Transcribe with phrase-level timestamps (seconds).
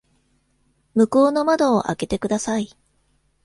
[0.95, 2.75] 向こうの窓を開けてください。